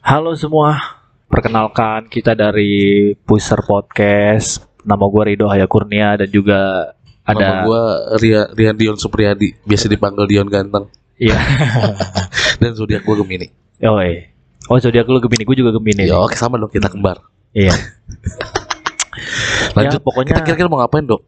[0.00, 0.80] Halo semua,
[1.28, 4.64] perkenalkan kita dari Puser Podcast.
[4.80, 6.92] Nama gue Rido Hayakurnia dan juga
[7.28, 7.82] Nama ada gua
[8.16, 10.88] Ria, Rian Dion Supriyadi, biasa dipanggil Dion Ganteng.
[11.20, 11.36] iya.
[12.60, 13.52] Dan zodiak gua Gemini.
[13.84, 14.32] Oi.
[14.72, 16.08] Oh, zodiak lu Gemini, gue juga Gemini.
[16.08, 17.20] Ya oke sama dong kita kembar.
[17.52, 17.76] Iya.
[19.76, 21.20] Lanjut Ya, pokoknya Kita kira-kira mau ngapain dok?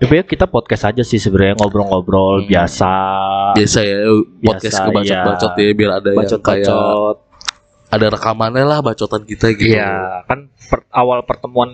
[0.00, 2.48] Ya, kita podcast aja sih sebenarnya ngobrol-ngobrol Hmm.
[2.48, 2.92] biasa.
[3.58, 3.98] Biasa ya
[4.40, 6.76] podcast Biasa, kebacot-bacot ya biar ada yang kayak
[7.88, 9.72] ada rekamannya lah bacotan kita gitu.
[9.74, 11.72] Iya, kan per- awal pertemuan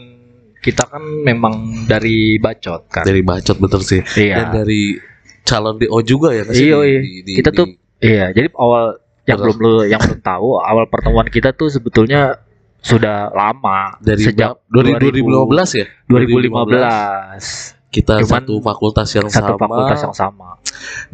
[0.63, 3.05] kita kan memang dari bacot kan.
[3.05, 4.01] Dari bacot betul sih.
[4.01, 4.63] Dan Iya.
[4.63, 4.97] dari
[5.45, 6.71] calon DO juga ya sih?
[6.71, 7.01] Iya, Di- iya.
[7.03, 10.85] di- di- Kita tuh di- Iya, jadi awal yang belum lu yang belum tahu awal
[10.87, 12.37] pertemuan kita tuh sebetulnya
[12.85, 15.87] sudah lama dari sejak sejak 2015 ya?
[16.07, 19.63] 2015 Kita Cuman satu fakultas yang satu sama.
[19.63, 20.49] fakultas yang sama.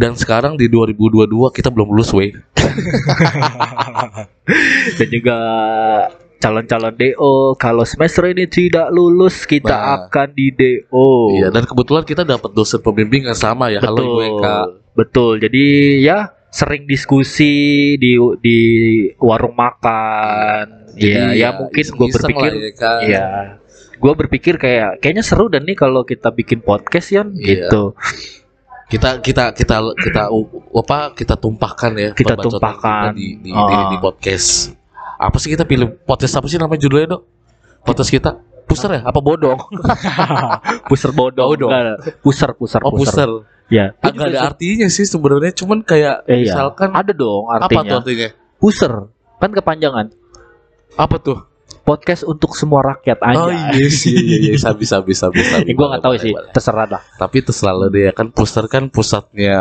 [0.00, 2.32] Dan sekarang di 2022 kita belum lulus weh.
[4.98, 5.36] Dan juga
[6.40, 10.08] calon-calon DO kalau semester ini tidak lulus kita Nah.
[10.08, 11.36] akan di DO.
[11.36, 13.84] Iya, dan kebetulan kita dapat dosen pembimbing yang sama ya.
[13.84, 14.56] Halo Ibu Eka.
[14.96, 15.38] Betul.
[15.38, 15.64] Jadi
[16.00, 17.52] ya sering diskusi
[17.94, 18.58] di di
[19.20, 20.96] warung makan.
[20.96, 23.00] Jadi Iya, ya, mungkin gue berpikir ya kan.
[23.04, 23.26] Iya.
[24.00, 27.92] Gue berpikir kayak kayaknya seru dan nih kalau kita bikin podcast ya gitu.
[28.88, 30.22] Kita kita kita kita
[30.72, 33.12] apa kita tumpahkan ya Kita tumpahkan.
[33.12, 33.68] kita di di, Ah.
[33.68, 34.72] di, di podcast.
[35.14, 37.22] Apa sih kita pilih podcast apa sih namanya judulnya, Dok?
[37.82, 38.30] Podcast kita
[38.64, 39.02] Puser ya?
[39.02, 39.58] Apa bodong?
[40.88, 41.48] Puser bodong.
[41.50, 41.70] Bodong.
[41.70, 43.26] Enggak, Puser, puser, Oh, puser.
[43.66, 43.98] Ya.
[43.98, 46.54] Agak ada artinya sih sebenarnya, cuman kayak Eh, iya.
[46.54, 47.98] misalkan ada dong apa tuh artinya.
[47.98, 48.28] artinya?
[48.56, 48.92] Puser.
[49.36, 50.06] Kan kepanjangan.
[50.94, 51.38] Apa tuh?
[51.90, 53.42] Podcast untuk semua rakyat aja.
[53.42, 55.26] Oh iya sih, iya iya bisa bisa.
[55.66, 57.02] Eh, gue nggak tahu sih, terserah lah.
[57.18, 59.58] Tapi itu selalu dia kan pusat kan pusatnya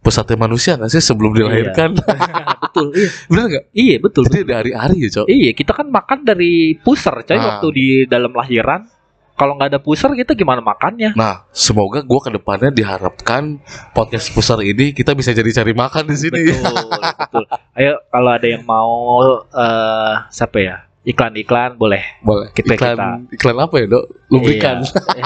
[0.00, 2.00] pusatnya manusia nggak sih sebelum dilahirkan?
[2.64, 3.64] betul, iya, Bener nggak?
[3.76, 4.24] iya betul.
[4.24, 5.26] Jadi dari hari ya, Cok.
[5.28, 7.60] Iya, kita kan makan dari puser, coy, Ah.
[7.60, 8.88] waktu di dalam lahiran.
[9.36, 11.12] Kalau nggak ada puser, kita gimana makannya?
[11.14, 16.16] Nah, semoga gua ke depannya diharapkan podcast pusar ini kita bisa jadi cari makan di
[16.16, 16.40] sini.
[16.56, 16.74] Betul,
[17.14, 17.44] betul.
[17.78, 20.87] Ayo, kalau ada yang mau eh siapa ya?
[21.08, 22.04] Iklan-iklan boleh.
[22.20, 22.52] Boleh.
[22.52, 24.04] Kita- iklan iklan apa ya, Dok?
[24.28, 24.76] Lubrikan.
[24.84, 25.24] Iya.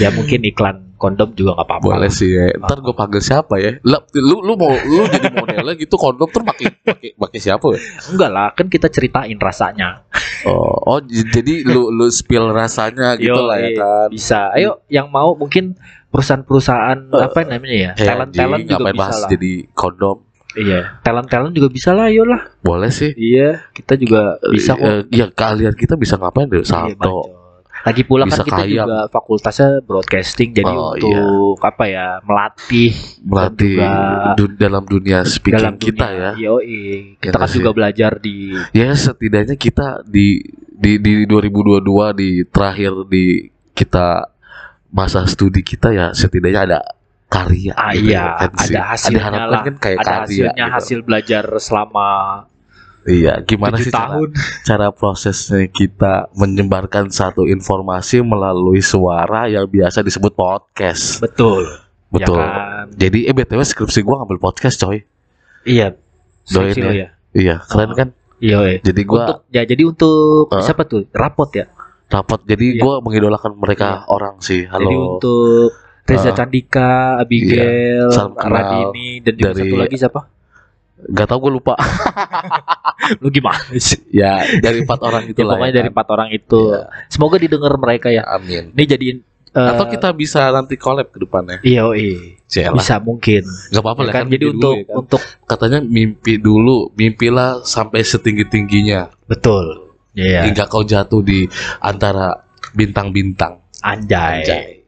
[0.02, 1.84] ya mungkin iklan kondom juga nggak apa-apa.
[1.84, 2.52] Boleh sih ya.
[2.56, 3.76] Ntar gue panggil siapa ya?
[3.84, 7.80] Lu lu mau lu jadi modelnya gitu kondom tuh pakai pakai pakai siapa ya?
[8.12, 10.04] Enggak lah, kan kita ceritain rasanya.
[10.48, 14.08] Oh, oh jadi lu lu spill rasanya gitu Yo, lah ya eh, kan.
[14.12, 14.40] Bisa.
[14.56, 15.76] Ayo, yang mau mungkin
[16.08, 17.90] perusahaan-perusahaan apa namanya ya?
[17.96, 19.30] Eh, Talent-talent anjing, juga bisa bahas lah.
[19.32, 20.16] jadi kondom?
[20.52, 22.42] Iya, talent-talent juga bisa lah, lah.
[22.58, 23.14] Boleh sih.
[23.14, 24.82] Iya, kita juga bisa kok.
[24.82, 26.58] Eh, ya kalian kita bisa ngapain deh?
[26.58, 26.96] Iya, Salto.
[26.96, 27.38] bacot.
[27.80, 28.84] Lagi pula Bisa kan kita kayang.
[28.84, 33.92] juga fakultasnya broadcasting jadi Oh, untuk apa ya melatih Berarti juga
[34.36, 36.20] du- dalam dunia speaking dalam kita dunia.
[36.20, 36.30] ya.
[36.44, 37.16] Yoi.
[37.16, 37.56] Kita Ya kan sih.
[37.56, 41.80] juga belajar di Ya setidaknya kita di di di 2022
[42.12, 44.28] di terakhir di kita
[44.90, 46.78] masa studi kita ya setidaknya ada
[47.30, 48.74] karya ah, gitu iya, ya kan sih.
[48.74, 49.62] ada hasilnya harapan lah.
[49.62, 50.74] kan kayak ada karya hasilnya gitu.
[50.74, 52.08] hasil belajar selama
[53.00, 54.28] Iya, gimana sih cara, tahun.
[54.68, 61.16] cara prosesnya kita menyebarkan satu informasi melalui suara yang biasa disebut podcast.
[61.24, 61.64] Betul.
[62.12, 62.36] Betul.
[62.36, 62.86] Ya kan?
[62.92, 65.00] Jadi eh BTW skripsi gua ngambil podcast, coy.
[65.64, 65.96] Iya.
[66.52, 66.92] Doain ya.
[66.92, 67.08] ya.
[67.32, 67.96] Iya, keren Oh.
[67.96, 68.08] kan?
[68.36, 68.78] Iya, iya.
[68.84, 70.60] Jadi gua Untuk ya jadi untuk Hah?
[70.60, 71.08] siapa tuh?
[71.16, 71.72] Rapot ya.
[72.10, 72.42] rapat.
[72.44, 72.82] Jadi Iya.
[72.84, 74.68] gua mengidolakan mereka orang sih.
[74.68, 75.16] Jadi Halo.
[75.16, 76.34] untuk Reza Ah.
[76.34, 80.20] Candika, Abigail, Salam kenal Radini dan juga dari- satu lagi siapa?
[81.00, 81.74] Gak tau gue lupa.
[83.22, 84.00] Lu gimana sih?
[84.10, 85.54] ya dari empat orang itu Ya, lah.
[85.56, 85.94] pokoknya ya dari kan?
[85.94, 86.60] empat orang itu.
[86.68, 86.80] Iya.
[87.08, 88.22] Semoga didengar mereka ya.
[88.26, 88.68] Amin.
[88.70, 89.18] Ini jadiin
[89.50, 91.58] eh, Atau kita bisa nanti collab ke depannya.
[91.60, 92.16] Iya, iya.
[92.44, 92.76] Cialah.
[92.76, 93.42] Bisa mungkin.
[93.70, 94.22] Gak apa-apa Ya lah kan?
[94.22, 94.30] kan.
[94.30, 94.94] Jadi untuk ya kan.
[94.98, 99.88] untuk katanya mimpi dulu, mimpilah sampai setinggi tingginya betul.
[100.10, 100.42] Iya.
[100.42, 101.46] hingga kau jatuh di
[101.78, 102.34] antara
[102.74, 103.62] bintang-bintang.
[103.80, 104.79] Anjay.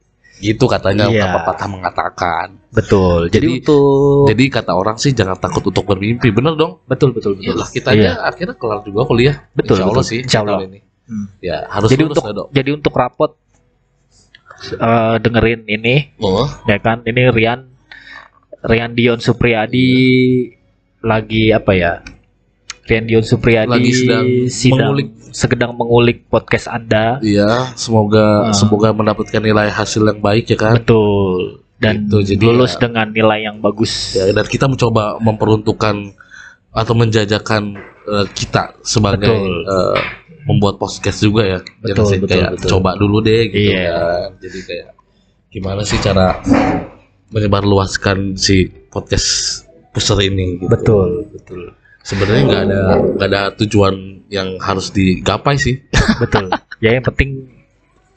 [0.43, 1.39] Gitu katanya Iya.
[1.39, 2.47] pepatah mengatakan.
[2.75, 3.31] Betul.
[3.31, 6.83] Jadi, Jadi- untuk Jadi kata orang sih jangan takut untuk bermimpi, bener dong?
[6.85, 7.47] betul betul betul.
[7.55, 8.19] Iyalah kita Iya.
[8.19, 9.37] aja akhirnya kelar juga kuliah.
[9.55, 10.11] Betul, Insya Allah betul.
[10.11, 10.21] sih.
[10.27, 10.59] Insya Allah.
[10.67, 10.81] Ini.
[11.03, 11.27] Hmm.
[11.39, 12.47] Ya harus Jadi lulus untuk dok.
[12.51, 13.31] jadi untuk rapot
[14.63, 17.67] eh, dengerin ini Oh, ya kan ini Rian
[18.63, 19.91] Rian Dion Supriyadi
[21.03, 21.93] lagi apa ya
[22.83, 25.09] Rian Dion Supriyadi Lagi sedang mengulik.
[25.31, 27.71] sedang mengulik podcast Anda iya.
[27.75, 28.53] Semoga Ah.
[28.53, 30.75] semoga mendapatkan nilai hasil yang baik ya kan.
[30.77, 35.97] betul dan Gitu, jadi lulus ya- dengan nilai yang bagus Ya, dan kita mencoba memperuntukkan
[36.71, 39.63] atau menjajakan eh, kita sebagai Betul.
[39.63, 39.99] eh,
[40.43, 41.59] membuat podcast juga ya.
[41.79, 42.69] Betul, Jangan sih betul, kayak betul.
[42.73, 43.95] coba dulu deh gitu Iya.
[43.95, 44.31] kan.
[44.39, 44.89] Jadi kayak
[45.49, 46.27] gimana sih cara
[47.31, 48.57] menyebarluaskan si
[48.89, 50.59] podcast puser ini.
[50.59, 50.67] gitu.
[50.67, 51.63] Betul, betul.
[52.03, 52.81] Sebenarnya nggak ada
[53.15, 53.95] nggak ada tujuan
[54.29, 55.79] yang harus digapai sih.
[56.23, 56.51] Betul.
[56.79, 57.47] ya yang penting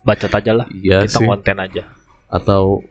[0.02, 0.68] bacot aja lah.
[0.70, 1.26] Iya Kita sih.
[1.26, 1.84] konten aja.
[2.28, 2.82] Atau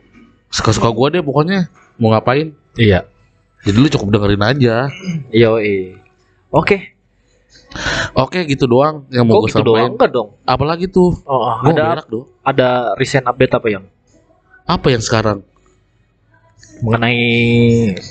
[0.47, 2.55] suka-suka gua deh pokoknya mau ngapain.
[2.75, 3.03] Iya.
[3.61, 4.87] Jadi lu cukup dengerin aja.
[5.29, 5.49] Iya.
[6.49, 6.95] Oke.
[8.15, 9.95] Oke gitu doang yang mau Kok gue gitu doang sampaikan.
[9.99, 10.29] enggak dong?
[10.47, 11.11] Apalagi tuh?
[11.27, 12.25] Oh, ada berak dong.
[12.39, 13.83] ada recent update apa yang
[14.63, 15.43] Apa yang sekarang?
[16.83, 17.19] Mengenai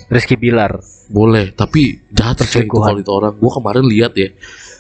[0.08, 0.80] Rizky Bilar?
[1.12, 3.36] Boleh, tapi jahat sih itu kalau itu orang.
[3.36, 4.32] Gua kemarin lihat ya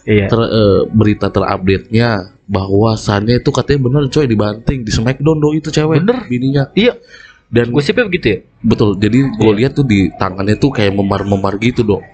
[0.04, 0.28] Iya.
[0.28, 6.04] ter, eh, berita terupdate-nya bahwasannya itu katanya bener coy dibanting di Smackdown do itu cewek.
[6.04, 6.28] Bener.
[6.28, 6.68] Bininya.
[6.76, 7.00] Iya.
[7.48, 8.38] Dan Gosipnya begitu ya?
[8.60, 8.96] betul.
[9.00, 9.56] Jadi gue Iya.
[9.64, 12.04] lihat tuh di tangannya tuh kayak memar-memar gitu dong.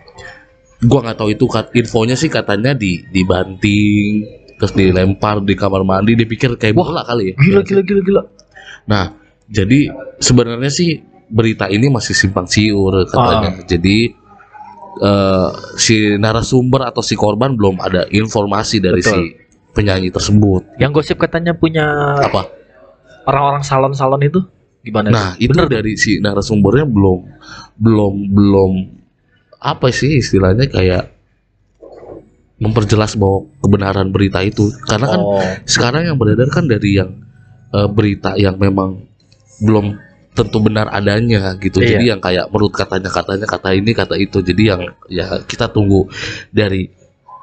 [0.87, 6.13] Gua nggak tahu itu kat, infonya sih katanya di dibanting terus dilempar di kamar mandi
[6.15, 7.35] dipikir kayak Wah, bola kali ya.
[7.41, 8.23] Gila, gila, gila, gila.
[8.87, 9.17] Nah,
[9.49, 9.89] jadi
[10.21, 13.63] sebenarnya sih berita ini masih simpang siur katanya.
[13.65, 14.11] Jadi
[14.99, 19.15] eh, si narasumber atau si korban belum ada informasi dari Betul.
[19.15, 19.21] si
[19.73, 20.77] penyanyi tersebut.
[20.83, 21.87] Yang gosip katanya punya
[22.19, 22.51] Apa?
[23.31, 24.41] orang-orang salon-salon itu
[24.83, 25.09] gimana?
[25.09, 27.21] Nah, itu dari si narasumbernya belum
[27.79, 28.73] belum belum
[29.61, 31.21] apa sih istilahnya kayak
[32.61, 34.69] memperjelas bahwa kebenaran berita itu.
[34.85, 37.23] Karena kan oh, sekarang yang beredar kan dari yang
[37.73, 39.07] eh, berita yang memang
[39.61, 40.10] belum
[40.41, 41.85] tentu benar adanya gitu.
[41.85, 41.97] Iya.
[42.01, 44.41] Jadi yang kayak menurut katanya katanya kata ini kata itu.
[44.41, 44.81] Jadi yang
[45.13, 46.09] ya kita tunggu
[46.49, 46.89] dari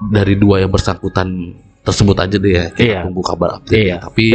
[0.09, 1.53] dari dua yang bersangkutan
[1.85, 2.65] tersebut aja deh ya.
[2.73, 2.99] Kita Iya.
[3.05, 3.77] tunggu kabar update.
[3.77, 3.95] Iya.
[4.01, 4.25] Tapi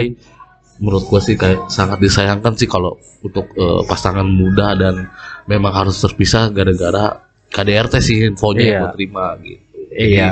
[0.81, 5.06] menurut gua sih kayak sangat disayangkan sih kalau untuk eh, pasangan muda dan
[5.47, 7.23] memang harus terpisah gara-gara
[7.53, 8.81] KDRT sih infonya yang Iya.
[8.81, 9.64] gua terima gitu.
[9.93, 10.29] iya.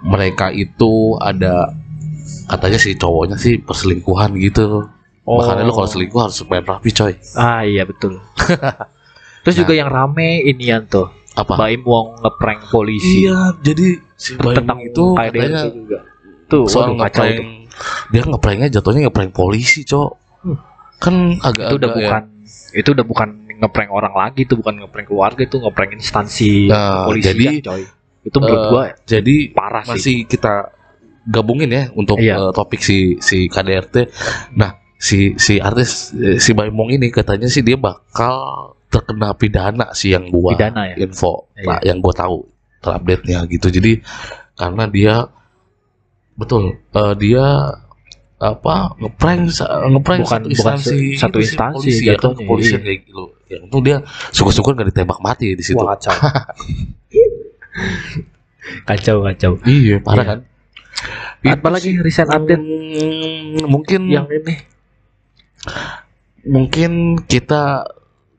[0.00, 1.72] Mereka itu ada
[2.46, 4.86] katanya si cowoknya sih perselingkuhan gitu.
[5.22, 5.38] Oh.
[5.38, 7.12] Makanya lu kalau selingkuh harus main rapi coy.
[7.34, 8.18] Ah iya betul.
[9.44, 11.56] Terus juga yang rame inian tuh, Apa?
[11.56, 15.98] Baim Wong ngeprank polisi Iya, jadi si Baim tentang itu katanya juga.
[16.44, 17.46] Tuh, soal waduh, ngeprank tuh.
[18.10, 20.10] dia ngepranknya jatuhnya ngeprank polisi, Cok.
[20.44, 20.58] Hmm.
[20.98, 22.22] Kan agak Itu udah bukan
[22.70, 23.28] itu udah bukan
[23.60, 27.82] ngeprank orang lagi tuh, bukan ngeprank keluarga itu ngeprank instansi Nah, polisi jadi, coy.
[28.20, 29.92] Itu menurut Eh, gua jadi parah sih.
[29.94, 30.68] masih kita
[31.24, 32.36] gabungin ya untuk Iya.
[32.36, 33.96] eh, topik si si KDRT.
[34.52, 38.36] Nah, si si artis eh, si Baimong ini katanya sih dia bakal
[38.86, 41.00] terkena pidana sih yang gua Pidana ya?
[41.00, 41.64] info Iya.
[41.64, 42.44] lah, yang gua tahu
[42.78, 43.70] terupdate-nya gitu.
[43.70, 44.04] Jadi
[44.52, 45.14] karena dia
[46.34, 47.44] betul eh, dia
[48.36, 49.52] apa ngeprank
[49.90, 52.86] ngeprank Bukan- satu instansi se- satu instansi polisi ya kan jatuhnya, kepolisian iya.
[52.86, 53.96] kayak gitu yang itu dia
[54.30, 56.12] syukur-syukur nggak ditembak mati di situ Wah, kacau.
[58.86, 59.52] kacau, kacau.
[59.64, 60.30] iya parah Iya.
[60.30, 60.40] kan
[61.40, 64.60] Apa Itu lagi sih, recent update hmm, mungkin yang ini?
[66.42, 66.90] Mungkin
[67.20, 67.84] kita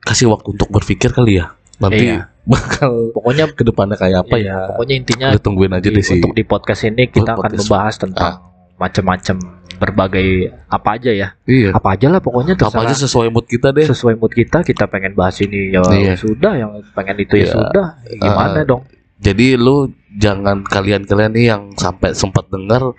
[0.02, 1.54] kasih waktu untuk berpikir kali ya.
[1.78, 2.28] Nanti Iya.
[2.42, 4.56] bakal Pokoknya ke depannya kayak apa iya, ya?
[4.74, 6.18] Pokoknya intinya kita tungguin aja di- deh sih.
[6.18, 7.58] untuk di podcast ini kita akan Podcast.
[7.62, 8.32] membahas tentang
[8.74, 9.36] macam-macam
[9.72, 10.28] berbagai
[10.68, 11.28] apa aja ya.
[11.44, 11.70] iya.
[11.70, 12.82] Apa aja lah pokoknya apa terserah.
[12.84, 13.86] aja sesuai mood kita deh.
[13.86, 16.14] Sesuai mood kita kita pengen bahas ini ya Iya.
[16.16, 17.52] sudah yang pengen itu ya Iya.
[17.52, 17.86] sudah.
[18.12, 18.82] Gimana Uh, dong?
[19.22, 22.90] Jadi lu jangan kalian-kalian nih yang sampai sempat dengar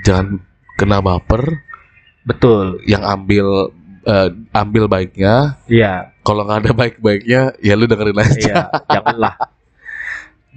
[0.00, 0.40] jangan
[0.74, 1.60] kena baper
[2.28, 2.64] betul.
[2.84, 3.46] Yang ambil
[4.04, 5.56] eh, ambil baiknya.
[5.64, 6.12] Iya.
[6.20, 8.36] Kalau nggak ada baik-baiknya ya lu dengerin aja.
[8.36, 9.34] Iya janganlah.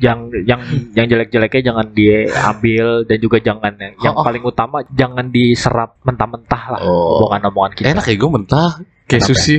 [0.02, 0.62] Yang yang
[0.92, 4.26] yang jelek-jeleknya jangan diambil dan juga jangan yang Oh, oh.
[4.26, 7.22] paling utama jangan diserap mentah-mentah lah Oh.
[7.22, 7.88] omongan-omongan kita.
[7.94, 8.72] Enak ya gue mentah.
[9.06, 9.32] Kayak Kenapa?
[9.38, 9.58] sushi.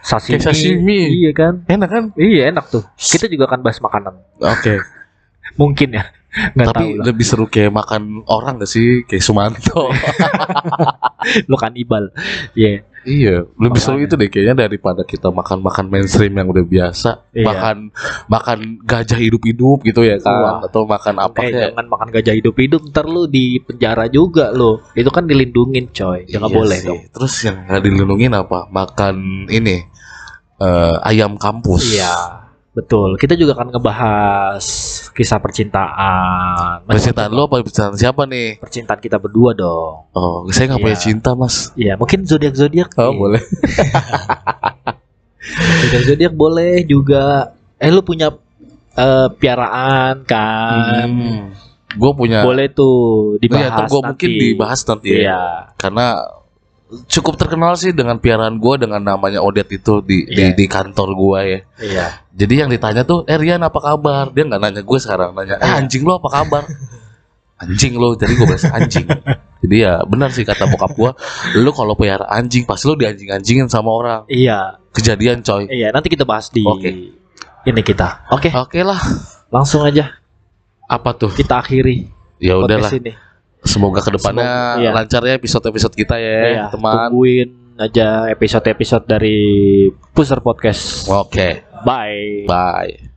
[0.00, 1.00] Sashimi, Kayak sashimi.
[1.12, 1.54] iya kan?
[1.68, 2.04] Enak kan?
[2.16, 2.80] Iya enak tuh.
[2.96, 4.14] Kita juga akan bahas makanan.
[4.40, 4.74] Oke.
[5.60, 7.04] Mungkin ya nggak tapi tahu lah.
[7.06, 9.02] lebih seru kayak makan orang gak sih?
[9.02, 9.90] Kayak Sumanto.
[11.50, 12.10] Lo kanibal
[12.54, 12.86] iya.
[13.00, 14.12] Iya lebih seru Makanya.
[14.12, 17.48] itu deh kayaknya daripada kita makan makan mainstream yang udah biasa Iya.
[17.48, 17.76] makan
[18.28, 20.68] makan gajah hidup-hidup gitu ya kan Wah.
[20.68, 24.84] atau makan apa eh kayak jangan makan gajah hidup-hidup ntar lu di penjara juga lo
[24.92, 26.28] itu kan dilindungin coy.
[26.28, 26.88] Jangan Iya boleh sih.
[26.92, 27.00] dong.
[27.08, 28.68] Terus yang nggak dilindungin apa?
[28.68, 29.16] Makan
[29.48, 29.76] ini
[30.60, 31.96] eh, ayam kampus.
[31.96, 32.39] Iya
[32.70, 33.14] betul.
[33.14, 34.64] Kita juga akan ngebahas
[35.10, 36.86] kisah percintaan.
[36.86, 37.60] Percintaan lo apa?
[37.60, 38.58] Percintaan siapa nih?
[38.58, 40.06] Percintaan kita berdua dong.
[40.12, 41.02] Oh saya nggak punya Iya.
[41.02, 41.74] cinta mas.
[41.74, 43.42] Iya mungkin zodiak zodiak oh boleh.
[45.80, 47.52] Zodiak zodiak boleh juga.
[47.76, 48.28] Eh lu punya
[48.94, 51.08] eh, piaraan kan?
[51.90, 55.16] Gue punya boleh tuh dibahas Iya, gue mungkin dibahas nanti ya.
[55.18, 55.42] iya.
[55.74, 56.22] Karena
[57.06, 60.50] cukup terkenal sih dengan piaraan gue dengan namanya Odet itu di Iya.
[60.50, 61.60] di, di kantor gue ya.
[61.78, 64.30] iya Jadi yang ditanya tuh, eh Rian apa kabar?
[64.30, 65.78] Dia nggak nanya gue sekarang, nanya, eh Iya.
[65.78, 66.62] anjing lo apa kabar?
[67.62, 69.04] anjing lo, jadi gue bahas anjing.
[69.60, 71.10] jadi ya benar sih kata bokap gue,
[71.54, 74.20] lu kalau piara anjing pasti lo dianjing-anjingin sama orang.
[74.26, 75.68] iya Kejadian coy.
[75.68, 76.90] iya nanti kita bahas di Oke.
[77.62, 78.26] ini kita.
[78.30, 78.98] Oke, Oke lah.
[79.48, 80.16] langsung aja
[80.82, 81.30] Apa tuh?
[81.30, 82.88] kita akhiri Ya udahlah.
[82.88, 83.12] podcast ini.
[83.62, 84.90] Semoga ke depannya Semoga- iya.
[84.92, 86.94] lancar ya episode-episode kita ya, Iya, teman.
[87.12, 89.38] Tungguin aja episode-episode dari
[90.12, 91.08] Puser Podcast.
[91.08, 91.64] Oke.
[91.84, 92.44] Bye.
[92.44, 93.09] Bye.